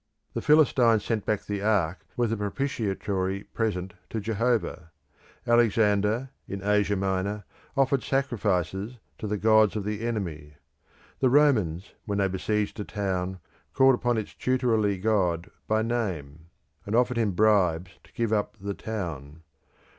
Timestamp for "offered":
7.77-8.01, 16.95-17.17